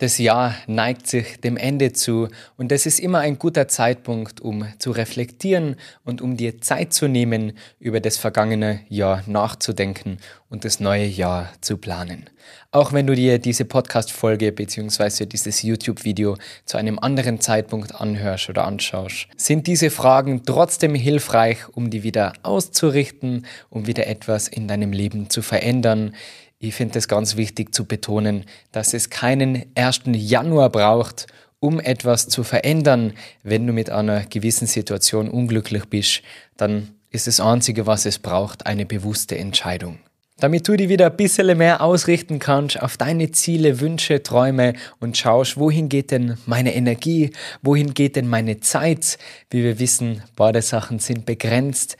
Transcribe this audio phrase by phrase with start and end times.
[0.00, 4.64] Das Jahr neigt sich dem Ende zu und es ist immer ein guter Zeitpunkt, um
[4.78, 10.16] zu reflektieren und um dir Zeit zu nehmen, über das vergangene Jahr nachzudenken
[10.48, 12.30] und das neue Jahr zu planen.
[12.70, 15.26] Auch wenn du dir diese Podcast-Folge bzw.
[15.26, 21.90] dieses YouTube-Video zu einem anderen Zeitpunkt anhörst oder anschaust, sind diese Fragen trotzdem hilfreich, um
[21.90, 26.14] die wieder auszurichten, um wieder etwas in deinem Leben zu verändern.
[26.62, 30.02] Ich finde es ganz wichtig zu betonen, dass es keinen 1.
[30.12, 31.26] Januar braucht,
[31.58, 33.14] um etwas zu verändern.
[33.42, 36.20] Wenn du mit einer gewissen Situation unglücklich bist,
[36.58, 40.00] dann ist das Einzige, was es braucht, eine bewusste Entscheidung.
[40.36, 45.16] Damit du die wieder ein bisschen mehr ausrichten kannst auf deine Ziele, Wünsche, Träume und
[45.16, 47.30] schaust, wohin geht denn meine Energie,
[47.62, 49.16] wohin geht denn meine Zeit.
[49.48, 51.96] Wie wir wissen, beide Sachen sind begrenzt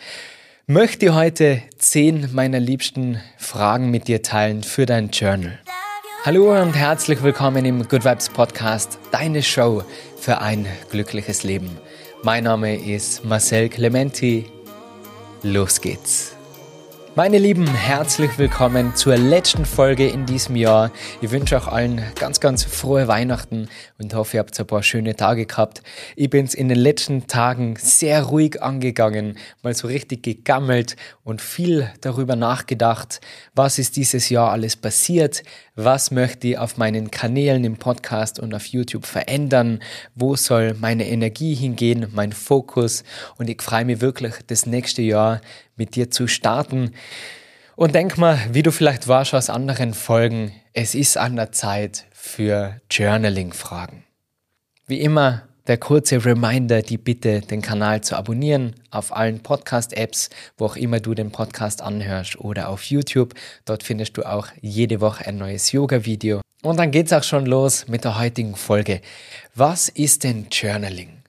[0.71, 5.59] möchte heute zehn meiner liebsten Fragen mit dir teilen für dein Journal.
[6.25, 9.83] Hallo und herzlich willkommen im Good Vibes Podcast, deine Show
[10.17, 11.77] für ein glückliches Leben.
[12.23, 14.47] Mein Name ist Marcel Clementi.
[15.43, 16.37] Los geht's.
[17.17, 20.93] Meine Lieben, herzlich willkommen zur letzten Folge in diesem Jahr.
[21.21, 25.17] Ich wünsche auch allen ganz, ganz frohe Weihnachten und hoffe, ihr habt ein paar schöne
[25.17, 25.83] Tage gehabt.
[26.15, 30.95] Ich bin es in den letzten Tagen sehr ruhig angegangen, mal so richtig gegammelt
[31.25, 33.21] und viel darüber nachgedacht,
[33.57, 35.43] was ist dieses Jahr alles passiert,
[35.75, 39.81] was möchte ich auf meinen Kanälen im Podcast und auf YouTube verändern,
[40.15, 43.03] wo soll meine Energie hingehen, mein Fokus
[43.37, 45.41] und ich freue mich wirklich, das nächste Jahr
[45.81, 46.93] mit dir zu starten.
[47.75, 52.05] Und denk mal, wie du vielleicht warst aus anderen Folgen, es ist an der Zeit
[52.13, 54.05] für Journaling-Fragen.
[54.87, 60.67] Wie immer der kurze Reminder, die Bitte, den Kanal zu abonnieren auf allen Podcast-Apps, wo
[60.67, 63.33] auch immer du den Podcast anhörst oder auf YouTube.
[63.65, 66.43] Dort findest du auch jede Woche ein neues Yoga-Video.
[66.63, 69.01] Und dann geht's auch schon los mit der heutigen Folge.
[69.55, 71.20] Was ist denn Journaling?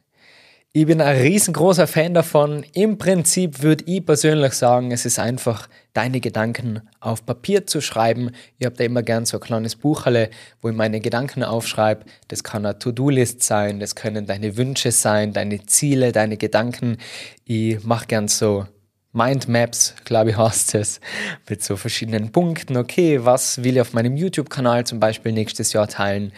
[0.73, 2.63] Ich bin ein riesengroßer Fan davon.
[2.73, 8.31] Im Prinzip würde ich persönlich sagen, es ist einfach, deine Gedanken auf Papier zu schreiben.
[8.57, 10.29] Ich habe da immer gern so ein kleines Bucherle,
[10.61, 12.05] wo ich meine Gedanken aufschreibe.
[12.29, 16.99] Das kann eine To-Do-List sein, das können deine Wünsche sein, deine Ziele, deine Gedanken.
[17.43, 18.65] Ich mache gern so
[19.11, 21.01] Mindmaps, glaube ich, heißt es,
[21.49, 22.77] mit so verschiedenen Punkten.
[22.77, 26.31] Okay, was will ich auf meinem YouTube-Kanal zum Beispiel nächstes Jahr teilen?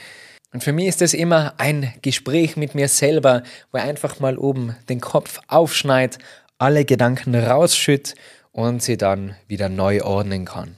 [0.54, 3.42] Und für mich ist es immer ein Gespräch mit mir selber,
[3.72, 6.20] wo ich einfach mal oben den Kopf aufschneid,
[6.60, 8.14] alle Gedanken rausschütt
[8.52, 10.78] und sie dann wieder neu ordnen kann.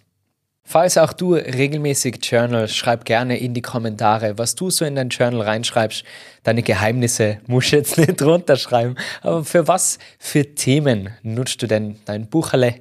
[0.67, 5.09] Falls auch du regelmäßig Journal, schreib gerne in die Kommentare, was du so in dein
[5.09, 6.03] Journal reinschreibst.
[6.41, 8.97] Deine Geheimnisse musst du jetzt nicht runterschreiben.
[9.21, 12.75] Aber für was für Themen nutzt du denn dein Bucherle,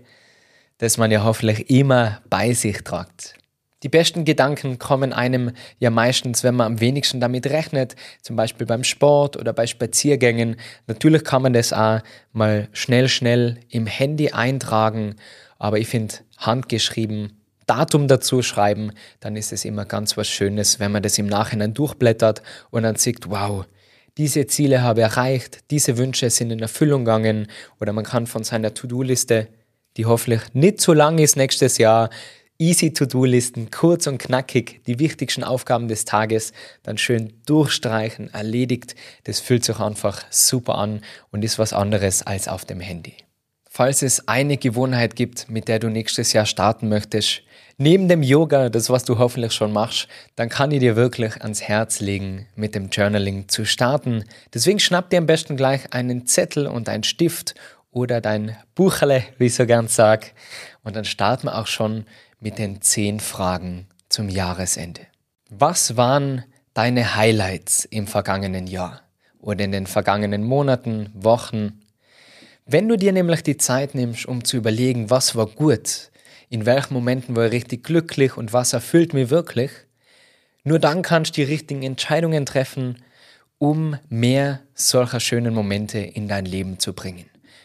[0.78, 3.34] das man ja hoffentlich immer bei sich tragt?
[3.84, 8.66] Die besten Gedanken kommen einem ja meistens, wenn man am wenigsten damit rechnet, zum Beispiel
[8.66, 10.56] beim Sport oder bei Spaziergängen.
[10.86, 12.00] Natürlich kann man das auch
[12.32, 15.16] mal schnell, schnell im Handy eintragen,
[15.58, 20.90] aber ich finde, handgeschrieben, Datum dazu schreiben, dann ist es immer ganz was Schönes, wenn
[20.90, 23.66] man das im Nachhinein durchblättert und dann sieht, wow,
[24.16, 27.48] diese Ziele habe ich erreicht, diese Wünsche sind in Erfüllung gegangen
[27.80, 29.48] oder man kann von seiner To-Do-Liste,
[29.98, 32.08] die hoffentlich nicht so lang ist nächstes Jahr,
[32.64, 38.94] Easy To-Do-Listen, kurz und knackig, die wichtigsten Aufgaben des Tages, dann schön durchstreichen, erledigt.
[39.24, 43.16] Das fühlt sich einfach super an und ist was anderes als auf dem Handy.
[43.68, 47.42] Falls es eine Gewohnheit gibt, mit der du nächstes Jahr starten möchtest,
[47.76, 51.60] neben dem Yoga, das was du hoffentlich schon machst, dann kann ich dir wirklich ans
[51.60, 54.24] Herz legen, mit dem Journaling zu starten.
[54.54, 57.54] Deswegen schnapp dir am besten gleich einen Zettel und einen Stift
[57.90, 60.32] oder dein Bucherle, wie ich so gern sag.
[60.82, 62.06] Und dann starten wir auch schon
[62.44, 65.00] mit den zehn Fragen zum Jahresende.
[65.48, 66.44] Was waren
[66.74, 69.00] deine Highlights im vergangenen Jahr
[69.40, 71.80] oder in den vergangenen Monaten, Wochen?
[72.66, 76.10] Wenn du dir nämlich die Zeit nimmst, um zu überlegen, was war gut,
[76.50, 79.70] in welchen Momenten war ich richtig glücklich und was erfüllt mir wirklich,
[80.64, 83.02] nur dann kannst du die richtigen Entscheidungen treffen,
[83.56, 87.24] um mehr solcher schönen Momente in dein Leben zu bringen.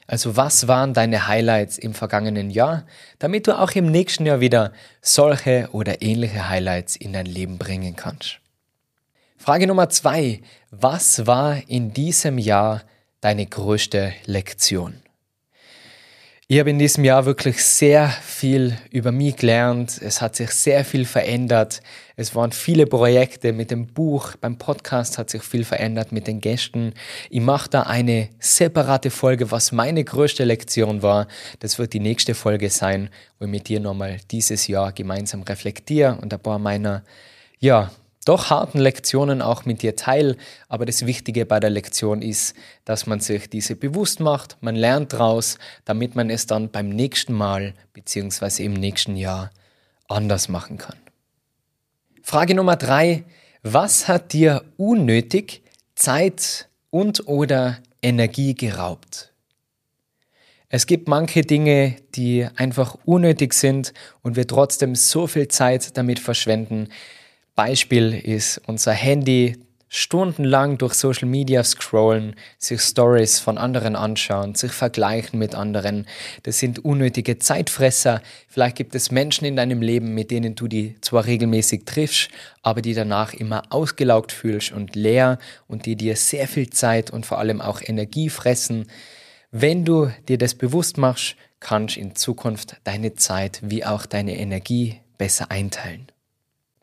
[0.10, 2.84] Also was waren deine Highlights im vergangenen Jahr,
[3.20, 4.74] damit du auch im nächsten Jahr wieder
[5.04, 8.40] solche oder ähnliche Highlights in dein Leben bringen kannst.
[9.38, 10.42] Frage Nummer zwei.
[10.72, 12.82] Was war in diesem Jahr
[13.22, 14.96] deine größte Lektion?
[16.52, 20.02] Ich habe in diesem Jahr wirklich sehr viel über mich gelernt.
[20.02, 21.84] Es hat sich sehr viel verändert.
[22.16, 24.36] Es waren viele Projekte mit dem Buch.
[24.42, 26.96] Beim Podcast hat sich viel verändert mit den Gästen.
[27.30, 31.28] Ich mache da eine separate Folge, was meine größte Lektion war.
[31.60, 36.18] Das wird die nächste Folge sein, wo ich mit dir nochmal dieses Jahr gemeinsam reflektiere
[36.20, 37.04] und ein paar meiner,
[37.60, 37.92] ja,
[38.30, 40.38] doch harten Lektionen auch mit dir teile,
[40.68, 42.56] aber das Wichtige bei der Lektion ist,
[42.86, 47.34] dass man sich diese bewusst macht, man lernt daraus, damit man es dann beim nächsten
[47.34, 48.66] Mal bzw.
[48.66, 49.50] im nächsten Jahr
[50.08, 50.96] anders machen kann.
[52.22, 53.24] Frage Nummer drei.
[53.64, 55.64] Was hat dir unnötig
[55.96, 59.34] Zeit und oder Energie geraubt?
[60.70, 63.92] Es gibt manche Dinge, die einfach unnötig sind
[64.22, 66.90] und wir trotzdem so viel Zeit damit verschwenden.
[67.60, 69.58] Beispiel ist unser Handy,
[69.90, 76.08] stundenlang durch Social Media scrollen, sich Stories von anderen anschauen, sich vergleichen mit anderen.
[76.44, 78.22] Das sind unnötige Zeitfresser.
[78.48, 82.30] Vielleicht gibt es Menschen in deinem Leben, mit denen du die zwar regelmäßig triffst,
[82.62, 87.26] aber die danach immer ausgelaugt fühlst und leer und die dir sehr viel Zeit und
[87.26, 88.88] vor allem auch Energie fressen.
[89.52, 94.40] Wenn du dir das bewusst machst, kannst du in Zukunft deine Zeit wie auch deine
[94.40, 96.08] Energie besser einteilen.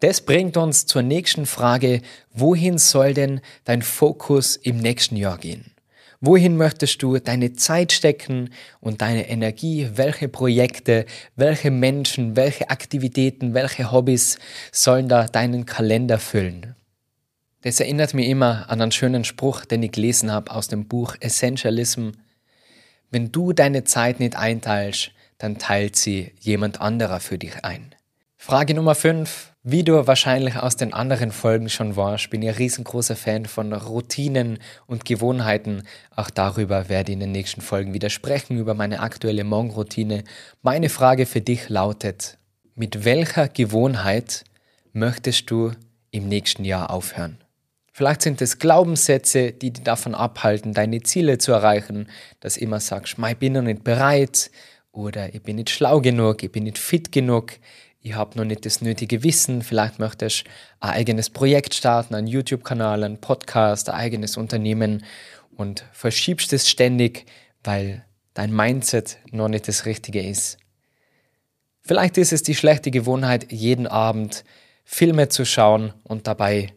[0.00, 2.02] Das bringt uns zur nächsten Frage,
[2.32, 5.72] wohin soll denn dein Fokus im nächsten Jahr gehen?
[6.20, 8.50] Wohin möchtest du deine Zeit stecken
[8.80, 9.90] und deine Energie?
[9.94, 14.38] Welche Projekte, welche Menschen, welche Aktivitäten, welche Hobbys
[14.72, 16.74] sollen da deinen Kalender füllen?
[17.62, 21.16] Das erinnert mich immer an einen schönen Spruch, den ich gelesen habe aus dem Buch
[21.20, 22.10] Essentialism.
[23.10, 27.94] Wenn du deine Zeit nicht einteilst, dann teilt sie jemand anderer für dich ein.
[28.36, 29.55] Frage Nummer 5.
[29.68, 33.72] Wie du wahrscheinlich aus den anderen Folgen schon warst, bin ich ein riesengroßer Fan von
[33.72, 35.82] Routinen und Gewohnheiten.
[36.14, 40.22] Auch darüber werde ich in den nächsten Folgen wieder sprechen, über meine aktuelle Morgenroutine.
[40.62, 42.38] Meine Frage für dich lautet,
[42.76, 44.44] mit welcher Gewohnheit
[44.92, 45.72] möchtest du
[46.12, 47.38] im nächsten Jahr aufhören?
[47.92, 52.08] Vielleicht sind es Glaubenssätze, die dich davon abhalten, deine Ziele zu erreichen,
[52.38, 54.52] dass immer sagst, ich bin noch nicht bereit
[54.92, 57.54] oder ich bin nicht schlau genug, ich bin nicht fit genug,
[58.06, 62.28] ich habe noch nicht das nötige Wissen, vielleicht möchtest du ein eigenes Projekt starten, einen
[62.28, 65.02] YouTube-Kanal, einen Podcast, ein eigenes Unternehmen
[65.56, 67.26] und verschiebst es ständig,
[67.64, 70.58] weil dein Mindset noch nicht das Richtige ist.
[71.82, 74.44] Vielleicht ist es die schlechte Gewohnheit, jeden Abend
[74.84, 76.74] Filme zu schauen und dabei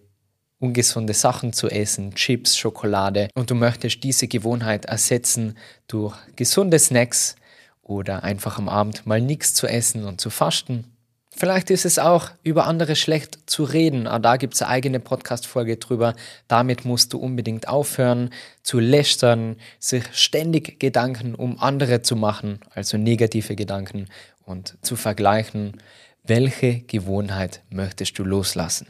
[0.58, 7.36] ungesunde Sachen zu essen, Chips, Schokolade und du möchtest diese Gewohnheit ersetzen durch gesunde Snacks
[7.84, 10.96] oder einfach am Abend mal nichts zu essen und zu fasten.
[11.40, 14.08] Vielleicht ist es auch, über andere schlecht zu reden.
[14.08, 16.14] Auch da gibt es eine eigene Podcast-Folge drüber.
[16.50, 18.32] Damit musst du unbedingt aufhören,
[18.62, 24.08] zu lästern, sich ständig Gedanken um andere zu machen, also negative Gedanken,
[24.46, 25.78] und zu vergleichen,
[26.26, 28.88] welche Gewohnheit möchtest du loslassen.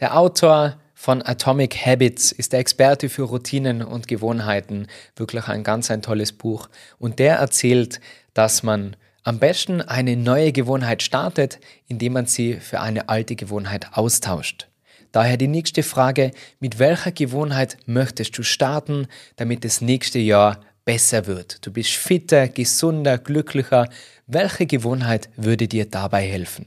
[0.00, 4.88] Der Autor von Atomic Habits ist der Experte für Routinen und Gewohnheiten.
[5.14, 6.68] Wirklich ein ganz ein tolles Buch.
[6.98, 8.00] Und der erzählt,
[8.34, 13.88] dass man am besten eine neue Gewohnheit startet, indem man sie für eine alte Gewohnheit
[13.92, 14.68] austauscht.
[15.12, 21.26] Daher die nächste Frage, mit welcher Gewohnheit möchtest du starten, damit das nächste Jahr besser
[21.26, 21.64] wird?
[21.64, 23.88] Du bist fitter, gesunder, glücklicher.
[24.26, 26.66] Welche Gewohnheit würde dir dabei helfen?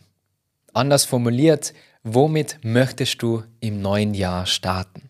[0.73, 1.73] Anders formuliert,
[2.03, 5.09] womit möchtest du im neuen Jahr starten?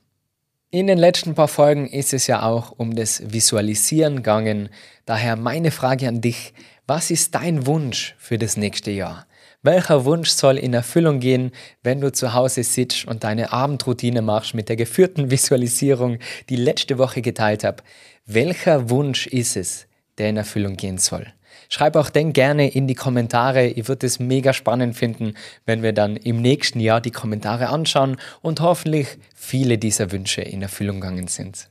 [0.72, 4.70] In den letzten paar Folgen ist es ja auch um das Visualisieren gegangen.
[5.06, 6.54] Daher meine Frage an dich,
[6.88, 9.26] was ist dein Wunsch für das nächste Jahr?
[9.64, 11.52] Welcher Wunsch soll in Erfüllung gehen,
[11.82, 17.00] wenn du zu Hause sitzt und deine Abendroutine machst mit der geführten Visualisierung, die letzte
[17.00, 17.84] Woche geteilt habe?
[18.28, 19.88] Welcher Wunsch ist es,
[20.20, 21.26] der in Erfüllung gehen soll?
[21.70, 23.66] Schreib auch den gerne in die Kommentare.
[23.66, 25.34] Ich würde es mega spannend finden,
[25.66, 30.62] wenn wir dann im nächsten Jahr die Kommentare anschauen und hoffentlich viele dieser Wünsche in
[30.62, 31.70] Erfüllung gegangen sind.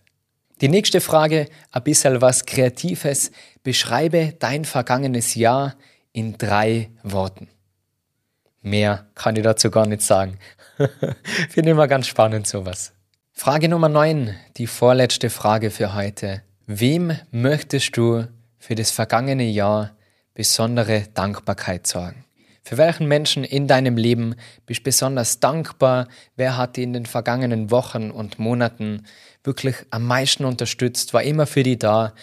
[0.61, 3.33] Die nächste Frage, ein bisschen was Kreatives.
[3.63, 5.75] Beschreibe dein vergangenes Jahr
[6.13, 7.49] in drei Worten.
[8.63, 10.39] Mehr kann ich dazu gar nicht sagen.
[11.51, 12.93] Finde immer ganz spannend sowas.
[13.33, 16.43] Frage Nummer 9, die vorletzte Frage für heute.
[16.67, 18.27] Wem möchtest du
[18.59, 19.97] für das vergangene Jahr
[20.35, 22.24] besondere Dankbarkeit sorgen?
[22.65, 26.09] Für welchen Menschen in deinem Leben bist du besonders dankbar?
[26.35, 29.05] Wer hat dich in den vergangenen Wochen und Monaten
[29.43, 32.15] wirklich am meisten unterstützt, war immer für die da?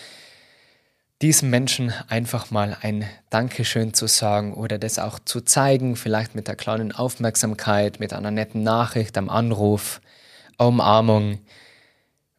[1.21, 6.47] diesem Menschen einfach mal ein Dankeschön zu sagen oder das auch zu zeigen, vielleicht mit
[6.47, 10.01] der kleinen Aufmerksamkeit, mit einer netten Nachricht am Anruf,
[10.57, 11.39] Umarmung,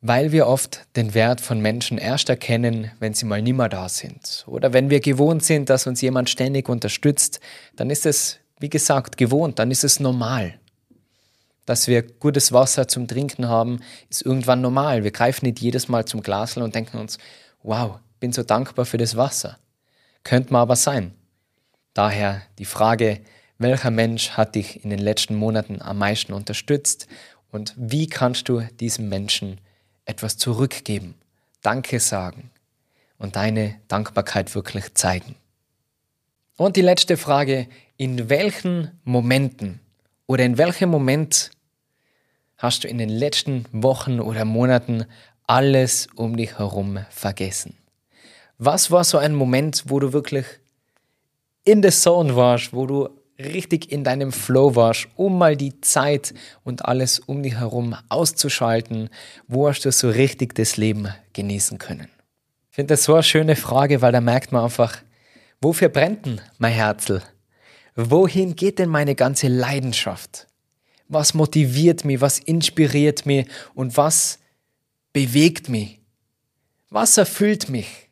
[0.02, 4.44] weil wir oft den Wert von Menschen erst erkennen, wenn sie mal nimmer da sind.
[4.46, 7.40] Oder wenn wir gewohnt sind, dass uns jemand ständig unterstützt,
[7.76, 10.54] dann ist es, wie gesagt, gewohnt, dann ist es normal.
[11.64, 13.80] Dass wir gutes Wasser zum Trinken haben,
[14.10, 15.04] ist irgendwann normal.
[15.04, 17.18] Wir greifen nicht jedes Mal zum Glasl und denken uns,
[17.62, 19.58] wow, bin so dankbar für das Wasser.
[20.24, 21.14] Könnte man aber sein.
[21.94, 23.20] Daher die Frage,
[23.62, 27.06] Welcher Mensch hat dich in den letzten Monaten am meisten unterstützt
[27.52, 29.60] und wie kannst du diesem Menschen
[30.04, 31.14] etwas zurückgeben,
[31.62, 32.50] Danke sagen
[33.18, 35.36] und deine Dankbarkeit wirklich zeigen?
[36.56, 39.80] Und die letzte Frage, in welchen Momenten
[40.26, 41.50] oder in welchem Moment
[42.56, 45.06] hast du in den letzten Wochen oder Monaten
[45.46, 47.76] alles um dich herum vergessen?
[48.58, 50.46] Was war so ein Moment, wo du wirklich
[51.64, 53.08] in der Zone warst, wo du
[53.44, 56.34] richtig in deinem Flow warst, um mal die Zeit
[56.64, 59.10] und alles um dich herum auszuschalten?
[59.48, 62.08] Wo hast du so richtig das Leben genießen können?
[62.70, 64.98] Ich finde das so eine schöne Frage, weil da merkt man einfach,
[65.60, 67.22] wofür brennt denn mein Herzl?
[67.94, 70.46] Wohin geht denn meine ganze Leidenschaft?
[71.08, 74.38] Was motiviert mich, was inspiriert mich und was
[75.12, 76.00] bewegt mich?
[76.88, 78.08] Was erfüllt mich?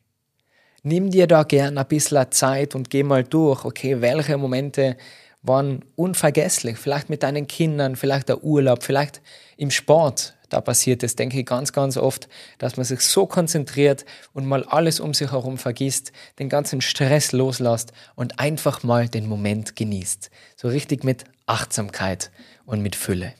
[0.83, 4.97] Nimm dir da gern ein bisschen Zeit und geh mal durch, okay, welche Momente
[5.43, 9.21] waren unvergesslich, vielleicht mit deinen Kindern, vielleicht der Urlaub, vielleicht
[9.57, 14.05] im Sport, da passiert es, denke ich, ganz, ganz oft, dass man sich so konzentriert
[14.33, 19.27] und mal alles um sich herum vergisst, den ganzen Stress loslässt und einfach mal den
[19.27, 20.31] Moment genießt.
[20.55, 22.31] So richtig mit Achtsamkeit
[22.65, 23.33] und mit Fülle.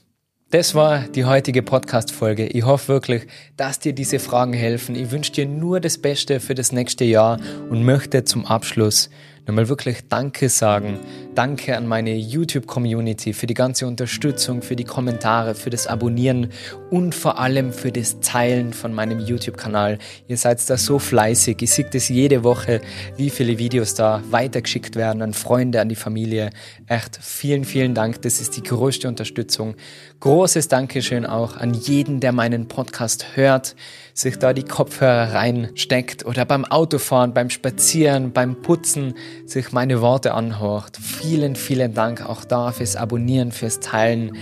[0.51, 2.45] Das war die heutige Podcast-Folge.
[2.47, 4.95] Ich hoffe wirklich, dass dir diese Fragen helfen.
[4.95, 7.39] Ich wünsche dir nur das Beste für das nächste Jahr
[7.69, 9.09] und möchte zum Abschluss
[9.51, 10.97] nochmal wirklich Danke sagen.
[11.35, 16.51] Danke an meine YouTube-Community für die ganze Unterstützung, für die Kommentare, für das Abonnieren
[16.89, 19.97] und vor allem für das Teilen von meinem YouTube-Kanal.
[20.29, 21.61] Ihr seid da so fleißig.
[21.61, 22.79] Ich sehe das jede Woche,
[23.17, 26.51] wie viele Videos da weitergeschickt werden an Freunde, an die Familie.
[26.87, 28.21] Echt vielen, vielen Dank.
[28.21, 29.75] Das ist die größte Unterstützung.
[30.21, 33.75] Großes Dankeschön auch an jeden, der meinen Podcast hört
[34.13, 39.13] sich da die Kopfhörer reinsteckt oder beim Autofahren, beim Spazieren, beim Putzen
[39.45, 40.97] sich meine Worte anhört.
[40.97, 44.37] Vielen, vielen Dank auch da fürs Abonnieren, fürs Teilen.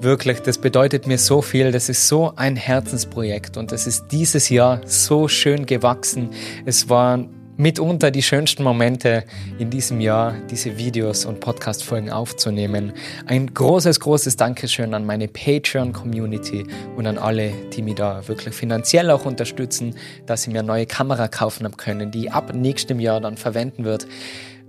[0.00, 1.72] Wirklich, das bedeutet mir so viel.
[1.72, 6.30] Das ist so ein Herzensprojekt und es ist dieses Jahr so schön gewachsen.
[6.64, 7.24] Es war
[7.58, 9.24] mitunter die schönsten Momente
[9.58, 12.92] in diesem Jahr, diese Videos und Podcast-Folgen aufzunehmen.
[13.26, 16.64] Ein großes, großes Dankeschön an meine Patreon-Community
[16.96, 20.86] und an alle, die mich da wirklich finanziell auch unterstützen, dass sie mir eine neue
[20.86, 24.06] Kamera kaufen haben können, die ab nächstem Jahr dann verwenden wird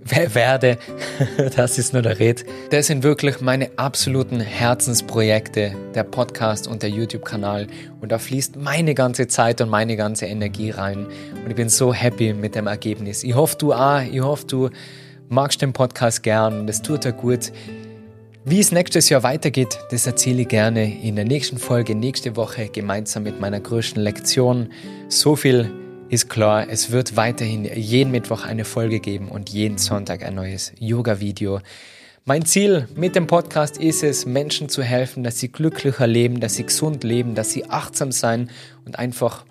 [0.04, 0.78] werde,
[1.56, 2.44] das ist nur der Red.
[2.70, 7.66] Das sind wirklich meine absoluten Herzensprojekte, der Podcast und der YouTube-Kanal.
[8.00, 11.06] Und da fließt meine ganze Zeit und meine ganze Energie rein.
[11.44, 13.24] Und ich bin so happy mit dem Ergebnis.
[13.24, 14.02] Ich hoffe, du auch.
[14.02, 14.70] Ich hoffe, du
[15.28, 16.66] magst den Podcast gern.
[16.66, 17.52] Das tut dir gut.
[18.44, 22.68] Wie es nächstes Jahr weitergeht, das erzähle ich gerne in der nächsten Folge, nächste Woche,
[22.68, 24.70] gemeinsam mit meiner größten Lektion.
[25.08, 25.70] So viel
[26.10, 30.72] ist klar, es wird weiterhin jeden Mittwoch eine Folge geben und jeden Sonntag ein neues
[30.80, 31.60] Yoga-Video.
[32.24, 36.56] Mein Ziel mit dem Podcast ist es, Menschen zu helfen, dass sie glücklicher leben, dass
[36.56, 38.50] sie gesund leben, dass sie achtsam sein
[38.84, 39.44] und einfach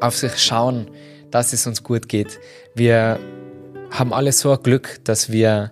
[0.00, 0.86] auf sich schauen,
[1.30, 2.38] dass es uns gut geht.
[2.74, 3.18] Wir
[3.90, 5.70] haben alle so Glück, dass wir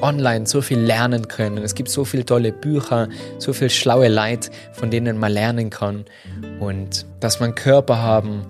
[0.00, 1.58] online so viel lernen können.
[1.58, 6.04] Es gibt so viele tolle Bücher, so viel schlaue Leid, von denen man lernen kann.
[6.60, 8.46] Und dass einen Körper haben,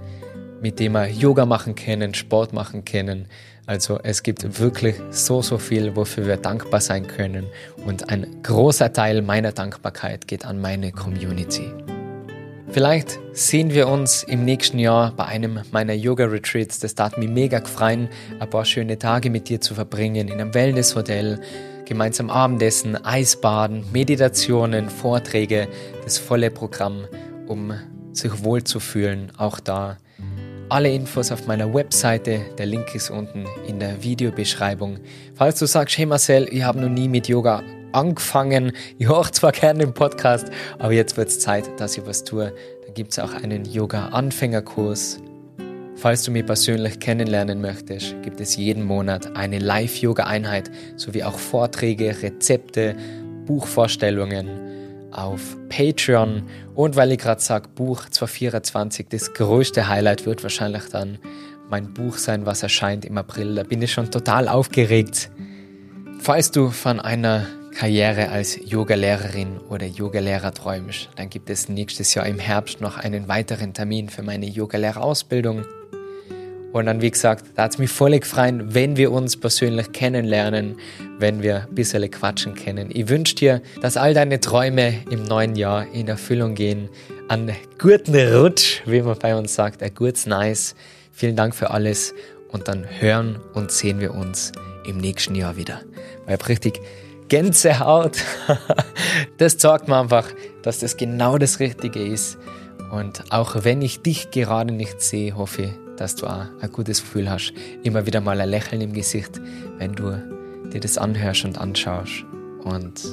[0.64, 3.26] mit dem wir Yoga machen können, Sport machen können.
[3.66, 7.49] Also es gibt wirklich so, so viel, wofür wir dankbar sein können.
[7.85, 11.71] Und ein großer Teil meiner Dankbarkeit geht an meine Community.
[12.71, 16.78] Vielleicht sehen wir uns im nächsten Jahr bei einem meiner Yoga-Retreats.
[16.78, 18.09] Das tat mir mega gefreien,
[18.40, 21.42] ein paar schöne Tage mit dir zu verbringen in einem Wellness-Hotel,
[21.85, 25.68] gemeinsam Abendessen, Eisbaden, Meditationen, Vorträge,
[26.04, 27.04] das volle Programm,
[27.49, 27.75] um
[28.12, 29.99] sich wohlzufühlen, auch da
[30.68, 34.99] alle Infos auf meiner Webseite, der Link ist unten in der Videobeschreibung.
[35.35, 39.52] Falls du sagst, hey Marcel, ich habe noch nie mit Yoga angefangen, ich höre zwar
[39.52, 42.52] gerne den Podcast, aber jetzt wird es Zeit, dass ich was tue,
[42.85, 45.21] dann gibt es auch einen Yoga-Anfängerkurs.
[45.97, 52.16] Falls du mich persönlich kennenlernen möchtest, gibt es jeden Monat eine Live-Yoga-Einheit sowie auch Vorträge,
[52.23, 52.97] Rezepte,
[53.47, 54.63] Buchvorstellungen
[55.14, 56.44] auf Patreon.
[56.75, 61.18] Und weil ich gerade sage, Buch 2024, das größte Highlight wird wahrscheinlich dann
[61.71, 63.54] mein Buch sein, was erscheint im April.
[63.54, 65.30] Da bin ich schon total aufgeregt.
[66.21, 72.26] Falls du von einer Karriere als Yogalehrerin oder Yogalehrer träumst, dann gibt es nächstes Jahr
[72.26, 75.64] im Herbst noch einen weiteren Termin für meine Yogalehrerausbildung.
[76.75, 80.75] Und dann, wie gesagt, da hat es mich voll gefreut, wenn wir uns persönlich kennenlernen,
[81.21, 82.88] wenn wir ein bisschen quatschen können.
[82.93, 86.88] Ich wünsche dir, dass all deine Träume im neuen Jahr in Erfüllung gehen.
[87.28, 90.75] Einen guten Rutsch, wie man bei uns sagt, ein gutes Nice.
[91.12, 92.12] Vielen Dank für alles
[92.49, 94.50] und dann hören und sehen wir uns
[94.85, 95.81] im nächsten Jahr wieder.
[96.26, 96.81] Weil richtig
[97.28, 98.16] Gänsehaut.
[99.38, 100.26] das zeigt mir einfach,
[100.62, 102.37] dass das genau das Richtige ist.
[102.90, 107.00] Und auch wenn ich dich gerade nicht sehe, hoffe ich, dass du auch ein gutes
[107.00, 107.52] Gefühl hast.
[107.82, 109.40] Immer wieder mal ein Lächeln im Gesicht,
[109.78, 110.20] wenn du
[110.72, 112.24] dir das anhörst und anschaust.
[112.64, 113.04] Und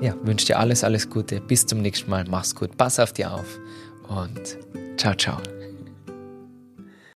[0.00, 1.40] ja, wünsche dir alles, alles Gute.
[1.40, 2.24] Bis zum nächsten Mal.
[2.28, 2.76] Mach's gut.
[2.76, 3.58] Pass auf dich auf.
[4.08, 4.58] Und
[4.96, 5.38] ciao, ciao.